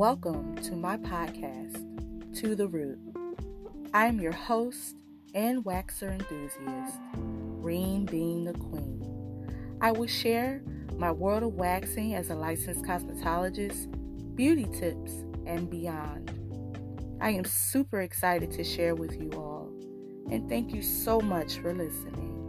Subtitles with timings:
[0.00, 1.76] Welcome to my podcast,
[2.40, 2.98] To the Root.
[3.92, 4.96] I am your host
[5.34, 9.46] and waxer enthusiast, Reen being the Queen.
[9.82, 10.62] I will share
[10.96, 13.94] my world of waxing as a licensed cosmetologist,
[14.36, 15.12] beauty tips,
[15.44, 16.32] and beyond.
[17.20, 19.68] I am super excited to share with you all,
[20.30, 22.39] and thank you so much for listening.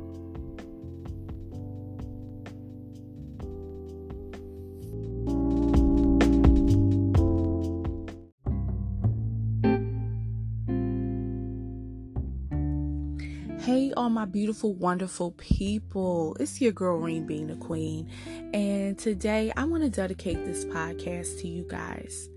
[14.02, 16.36] All my beautiful, wonderful people.
[16.40, 18.10] It's your girl, Reen being the Queen.
[18.52, 22.28] And today I want to dedicate this podcast to you guys.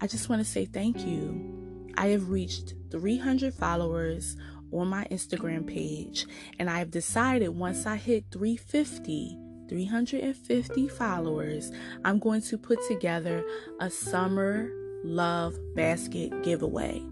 [0.00, 1.90] I just want to say thank you.
[1.96, 4.36] I have reached 300 followers
[4.70, 6.24] on my Instagram page,
[6.60, 9.36] and I have decided once I hit 350,
[9.68, 11.72] 350 followers,
[12.04, 13.44] I'm going to put together
[13.80, 14.70] a summer
[15.02, 17.02] love basket giveaway.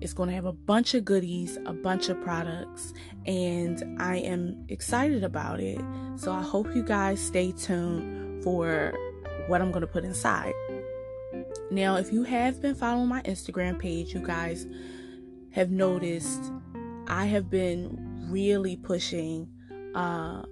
[0.00, 2.92] It's going to have a bunch of goodies, a bunch of products,
[3.26, 5.80] and I am excited about it.
[6.16, 8.94] So I hope you guys stay tuned for
[9.46, 10.52] what I'm going to put inside.
[11.70, 14.66] Now, if you have been following my Instagram page, you guys
[15.50, 16.52] have noticed
[17.06, 19.48] I have been really pushing
[19.94, 20.42] uh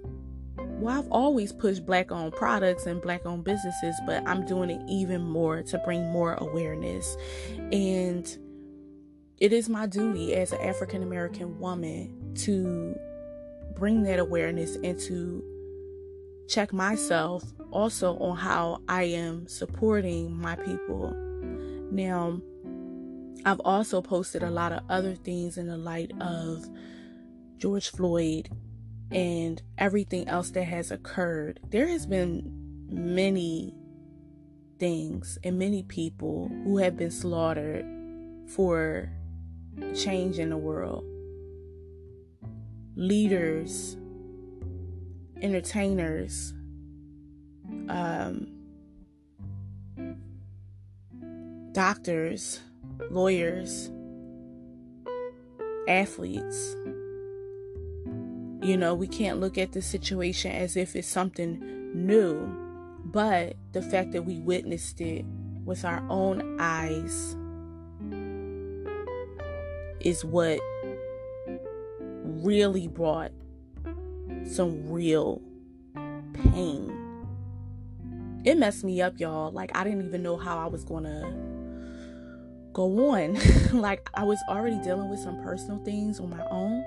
[0.57, 4.81] well, I've always pushed black owned products and black owned businesses, but I'm doing it
[4.89, 7.15] even more to bring more awareness.
[7.71, 8.37] And
[9.43, 12.97] it is my duty as an African American woman to
[13.75, 15.43] bring that awareness and to
[16.47, 21.13] check myself also on how I am supporting my people.
[21.91, 22.39] Now,
[23.43, 26.65] I've also posted a lot of other things in the light of
[27.57, 28.47] George Floyd
[29.11, 31.59] and everything else that has occurred.
[31.67, 32.49] There has been
[32.89, 33.75] many
[34.79, 37.85] things and many people who have been slaughtered
[38.47, 39.11] for
[39.95, 41.03] change in the world.
[42.95, 43.97] Leaders,
[45.41, 46.53] entertainers,
[47.89, 48.47] um,
[51.73, 52.61] doctors,
[53.09, 53.91] lawyers,
[55.87, 56.75] athletes.
[58.61, 61.59] You know, we can't look at the situation as if it's something
[61.93, 62.47] new,
[63.03, 65.25] but the fact that we witnessed it
[65.65, 67.35] with our own eyes
[70.03, 70.59] is what
[72.43, 73.31] really brought
[74.45, 75.41] some real
[76.33, 76.91] pain.
[78.43, 79.51] It messed me up, y'all.
[79.51, 81.33] Like, I didn't even know how I was gonna
[82.73, 83.37] go on.
[83.73, 86.83] like, I was already dealing with some personal things on my own.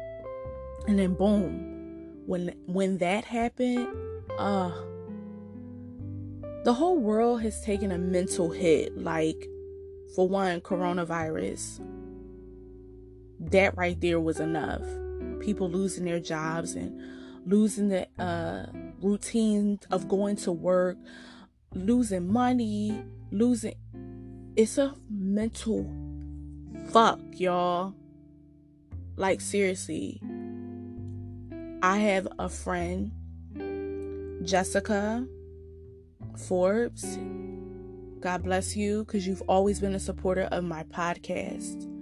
[0.86, 3.88] And then, boom, when when that happened,
[4.38, 4.70] uh,
[6.64, 8.98] the whole world has taken a mental hit.
[8.98, 9.48] Like,
[10.14, 11.80] for one, coronavirus
[13.40, 14.82] that right there was enough.
[15.40, 17.00] People losing their jobs and
[17.46, 18.66] losing the uh,
[19.00, 20.96] routine of going to work,
[21.74, 23.74] losing money, losing.
[24.56, 25.90] It's a mental
[26.88, 27.94] fuck, y'all.
[29.16, 30.20] Like, seriously.
[31.82, 33.12] I have a friend,
[34.44, 35.26] Jessica
[36.48, 37.18] Forbes.
[38.20, 41.95] God bless you because you've always been a supporter of my podcast.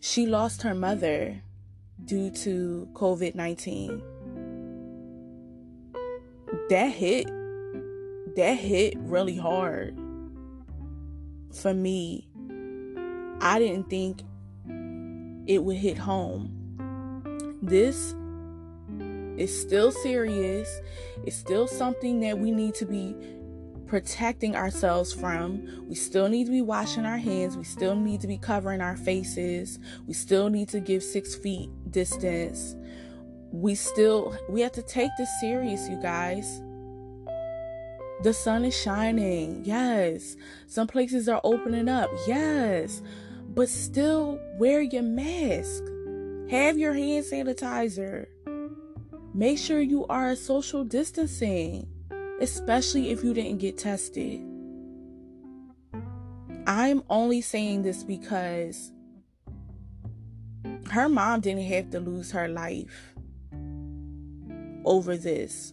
[0.00, 1.40] She lost her mother
[2.04, 4.02] due to COVID 19.
[6.68, 7.26] That hit,
[8.36, 9.96] that hit really hard
[11.52, 12.28] for me.
[13.40, 14.22] I didn't think
[15.46, 16.52] it would hit home.
[17.62, 18.14] This
[19.36, 20.80] is still serious.
[21.24, 23.14] It's still something that we need to be
[23.86, 25.86] protecting ourselves from.
[25.88, 27.56] We still need to be washing our hands.
[27.56, 29.78] We still need to be covering our faces.
[30.06, 32.76] We still need to give six feet distance.
[33.52, 36.60] We still, we have to take this serious, you guys.
[38.22, 39.64] The sun is shining.
[39.64, 40.36] Yes.
[40.66, 42.10] Some places are opening up.
[42.26, 43.02] Yes.
[43.48, 45.84] But still wear your mask.
[46.50, 48.26] Have your hand sanitizer.
[49.34, 51.88] Make sure you are social distancing
[52.40, 54.40] especially if you didn't get tested.
[56.66, 58.92] I'm only saying this because
[60.90, 63.14] her mom didn't have to lose her life
[64.84, 65.72] over this.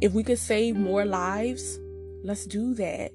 [0.00, 1.78] If we could save more lives,
[2.22, 3.12] let's do that.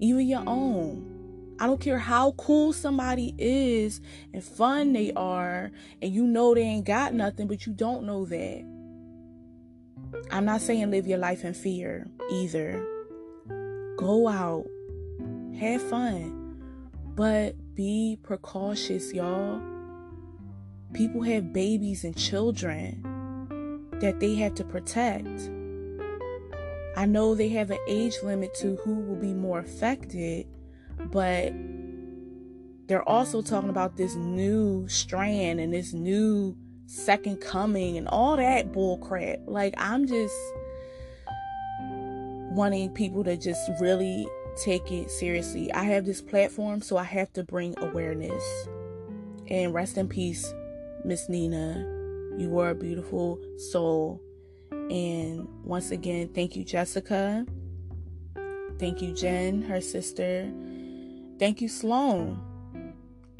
[0.00, 1.15] Even your own.
[1.58, 4.00] I don't care how cool somebody is
[4.34, 5.70] and fun they are,
[6.02, 8.64] and you know they ain't got nothing, but you don't know that.
[10.30, 12.84] I'm not saying live your life in fear either.
[13.96, 14.66] Go out,
[15.58, 16.60] have fun,
[17.14, 19.60] but be precautious, y'all.
[20.92, 23.02] People have babies and children
[24.00, 25.50] that they have to protect.
[26.96, 30.46] I know they have an age limit to who will be more affected,
[31.10, 31.52] but
[32.86, 36.56] they're also talking about this new strand and this new
[36.86, 39.40] second coming and all that bull crap.
[39.46, 40.34] Like I'm just
[42.56, 44.26] wanting people to just really
[44.64, 45.72] take it seriously.
[45.72, 48.42] I have this platform, so I have to bring awareness.
[49.48, 50.52] And rest in peace,
[51.04, 51.74] Miss Nina.
[52.38, 53.38] You were a beautiful
[53.70, 54.20] soul.
[54.70, 57.46] And once again, thank you, Jessica.
[58.78, 60.52] Thank you, Jen, her sister.
[61.38, 62.42] Thank you, Sloan.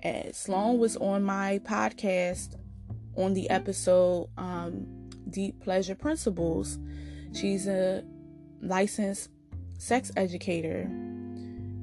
[0.05, 2.57] Uh, Sloan was on my podcast
[3.17, 4.87] on the episode um,
[5.31, 6.79] Deep Pleasure Principles.
[7.33, 8.05] She's a
[8.61, 9.31] licensed
[9.79, 10.83] sex educator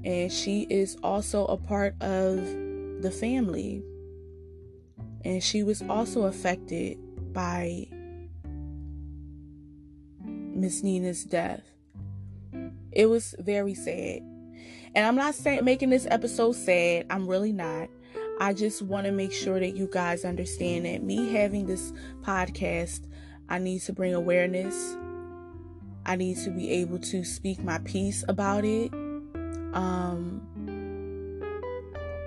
[0.05, 2.37] and she is also a part of
[3.01, 3.81] the family.
[5.25, 6.97] And she was also affected
[7.33, 7.87] by
[10.23, 11.63] Miss Nina's death.
[12.91, 14.21] It was very sad.
[14.95, 17.05] And I'm not saying making this episode sad.
[17.09, 17.89] I'm really not.
[18.39, 23.07] I just want to make sure that you guys understand that me having this podcast,
[23.49, 24.97] I need to bring awareness.
[26.05, 28.91] I need to be able to speak my piece about it.
[29.73, 30.41] Um,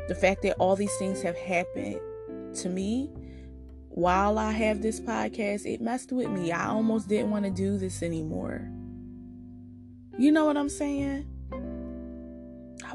[0.09, 2.01] the fact that all these things have happened
[2.57, 3.11] to me
[3.97, 6.53] while I have this podcast, it messed with me.
[6.53, 8.71] I almost didn't want to do this anymore.
[10.19, 11.27] You know what I'm saying?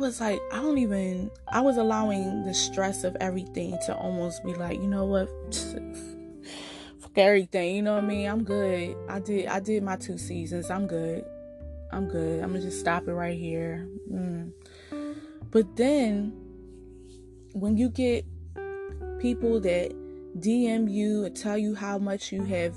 [0.02, 4.56] Was like, I don't even, I was allowing the stress of everything to almost be
[4.56, 5.30] like, you know what?
[7.00, 8.28] Fuck everything, you know what I mean?
[8.28, 8.98] I'm good.
[9.08, 10.72] I did, I did my two seasons.
[10.72, 11.24] I'm good.
[11.92, 12.42] I'm good.
[12.42, 13.88] I'm gonna just stop it right here.
[14.12, 14.54] Mm.
[15.52, 16.34] But then,
[17.54, 18.26] when you get
[19.20, 19.92] people that
[20.40, 22.76] DM you and tell you how much you have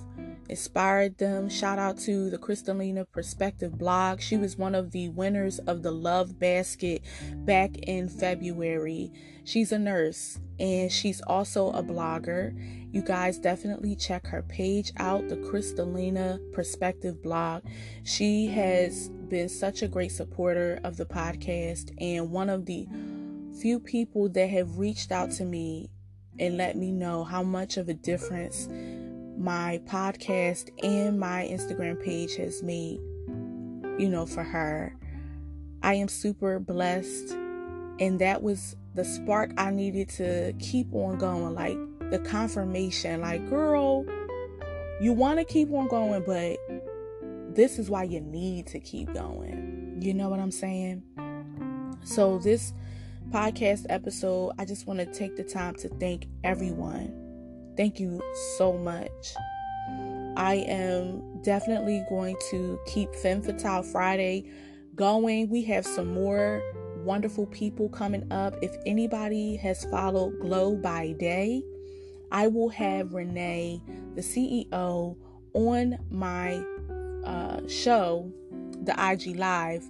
[0.55, 1.49] inspired them.
[1.49, 4.21] Shout out to the Crystalina Perspective blog.
[4.21, 7.03] She was one of the winners of the Love Basket
[7.39, 9.11] back in February.
[9.43, 12.55] She's a nurse and she's also a blogger.
[12.93, 17.65] You guys definitely check her page out, the Crystalina Perspective blog.
[18.05, 22.87] She has been such a great supporter of the podcast and one of the
[23.61, 25.91] few people that have reached out to me
[26.39, 28.69] and let me know how much of a difference
[29.37, 32.99] my podcast and my Instagram page has made,
[33.99, 34.97] you know, for her.
[35.83, 37.33] I am super blessed.
[38.01, 41.55] And that was the spark I needed to keep on going.
[41.55, 41.79] Like
[42.11, 44.05] the confirmation, like, girl,
[45.01, 46.57] you want to keep on going, but
[47.55, 49.99] this is why you need to keep going.
[50.01, 51.03] You know what I'm saying?
[52.05, 52.73] So, this
[53.31, 57.24] podcast episode, I just want to take the time to thank everyone
[57.77, 58.23] Thank you
[58.57, 59.35] so much.
[60.37, 64.51] I am definitely going to keep Femme Fatale Friday
[64.95, 65.49] going.
[65.49, 66.63] We have some more
[67.05, 68.55] wonderful people coming up.
[68.63, 71.63] If anybody has followed Glow by Day,
[72.33, 73.83] I will have Renee,
[74.15, 75.17] the CEO,
[75.53, 76.65] on my
[77.25, 78.33] uh, show,
[78.83, 79.85] the IG Live,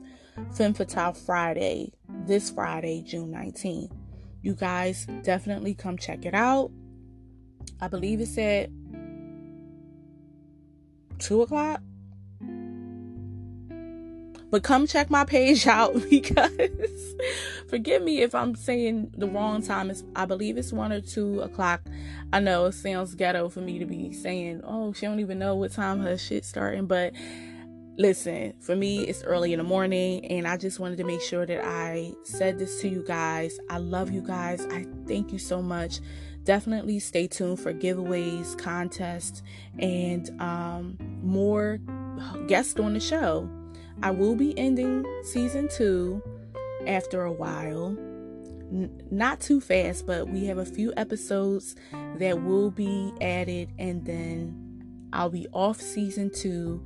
[0.52, 1.92] Femme Fatale Friday,
[2.26, 3.92] this Friday, June 19th.
[4.42, 6.70] You guys definitely come check it out.
[7.84, 8.72] I believe it said
[11.18, 11.82] two o'clock.
[14.50, 17.14] But come check my page out because
[17.68, 19.90] forgive me if I'm saying the wrong time.
[19.90, 21.82] It's, I believe it's one or two o'clock.
[22.32, 25.54] I know it sounds ghetto for me to be saying, oh, she don't even know
[25.54, 26.86] what time her shit starting.
[26.86, 27.12] But
[27.98, 31.44] listen, for me, it's early in the morning, and I just wanted to make sure
[31.44, 33.60] that I said this to you guys.
[33.68, 34.64] I love you guys.
[34.70, 36.00] I thank you so much
[36.44, 39.42] definitely stay tuned for giveaways, contests,
[39.78, 41.78] and um, more
[42.46, 43.48] guests on the show.
[44.02, 46.22] I will be ending season two
[46.86, 47.96] after a while.
[48.72, 51.76] N- not too fast, but we have a few episodes
[52.18, 56.84] that will be added, and then I'll be off season two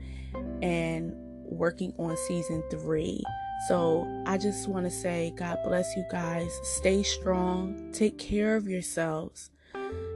[0.63, 1.13] and
[1.45, 3.23] working on season three.
[3.67, 6.51] So I just want to say, God bless you guys.
[6.63, 7.91] Stay strong.
[7.93, 9.51] Take care of yourselves.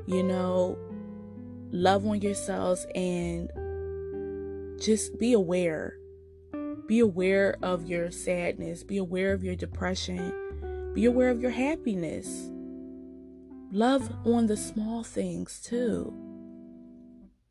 [0.06, 0.78] You know,
[1.72, 3.50] love on yourselves and
[4.80, 5.96] just be aware.
[6.86, 8.84] Be aware of your sadness.
[8.84, 10.92] Be aware of your depression.
[10.94, 12.50] Be aware of your happiness.
[13.72, 16.12] Love on the small things too.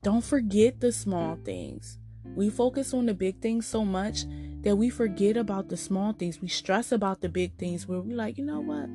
[0.03, 1.98] Don't forget the small things.
[2.36, 4.25] We focus on the big things so much
[4.62, 6.41] that we forget about the small things.
[6.41, 8.89] We stress about the big things where we're like, you know what?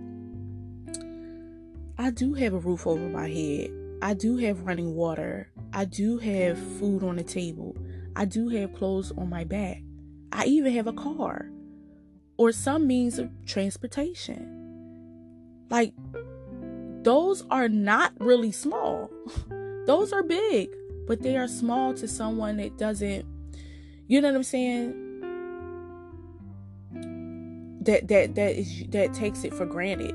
[1.99, 3.71] I do have a roof over my head.
[4.03, 5.51] I do have running water.
[5.73, 7.77] I do have food on the table.
[8.15, 9.83] I do have clothes on my back.
[10.33, 11.51] I even have a car
[12.37, 14.53] or some means of transportation.
[15.71, 15.95] Like,
[17.03, 19.11] those are not really small.
[19.87, 20.69] those are big,
[21.07, 23.25] but they are small to someone that doesn't,
[24.07, 25.06] you know what I'm saying?
[27.87, 30.15] That that that is that takes it for granted.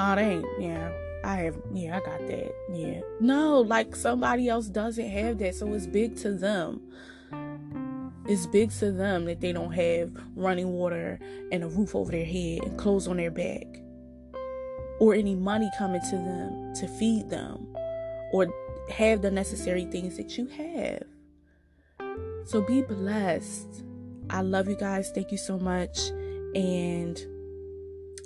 [0.00, 0.92] Oh, they ain't, yeah.
[1.24, 2.54] I have, yeah, I got that.
[2.72, 3.00] Yeah.
[3.20, 5.56] No, like somebody else doesn't have that.
[5.56, 6.80] So it's big to them.
[8.26, 11.18] It's big to them that they don't have running water
[11.50, 13.66] and a roof over their head and clothes on their back
[15.00, 17.74] or any money coming to them to feed them
[18.32, 18.46] or
[18.90, 21.02] have the necessary things that you have.
[22.46, 23.82] So be blessed.
[24.30, 25.10] I love you guys.
[25.10, 26.10] Thank you so much.
[26.54, 27.16] And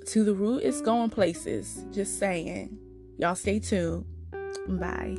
[0.07, 1.85] to the root is going places.
[1.93, 2.79] Just saying.
[3.19, 4.05] Y'all stay tuned.
[4.69, 5.17] Bye.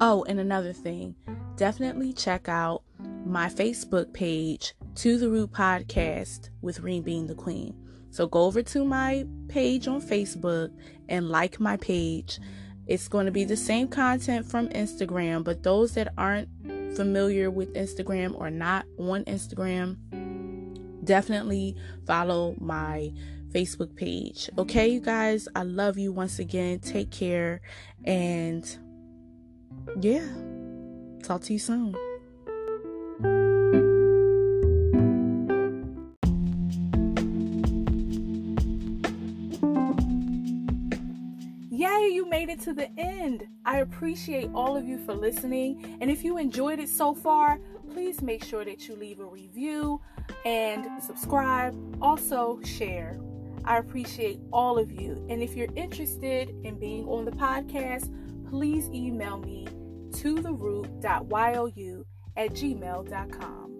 [0.00, 1.14] Oh, and another thing,
[1.56, 2.82] definitely check out
[3.24, 7.74] my Facebook page, To the Root Podcast with Reem being the Queen.
[8.10, 10.70] So go over to my page on Facebook
[11.08, 12.38] and like my page.
[12.86, 16.48] It's going to be the same content from Instagram, but those that aren't
[16.94, 19.96] familiar with Instagram or not on Instagram,
[21.04, 23.12] definitely follow my
[23.54, 24.50] Facebook page.
[24.58, 26.80] Okay, you guys, I love you once again.
[26.80, 27.60] Take care.
[28.04, 28.64] And
[30.00, 30.26] yeah,
[31.22, 31.94] talk to you soon.
[42.54, 43.46] It to the end.
[43.64, 45.98] I appreciate all of you for listening.
[46.00, 47.58] And if you enjoyed it so far,
[47.90, 50.00] please make sure that you leave a review
[50.44, 51.74] and subscribe.
[52.00, 53.18] Also, share.
[53.64, 55.26] I appreciate all of you.
[55.28, 58.14] And if you're interested in being on the podcast,
[58.48, 59.66] please email me
[60.12, 62.06] to the root.you
[62.36, 63.73] at gmail.com.